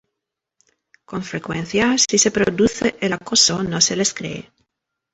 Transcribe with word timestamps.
Con 1.05 1.21
frecuencia, 1.21 1.95
si 1.95 2.17
se 2.17 2.31
produce 2.31 2.95
el 3.01 3.13
acoso, 3.13 3.61
no 3.61 3.79
se 3.79 3.95
les 3.95 4.15
cree. 4.15 4.51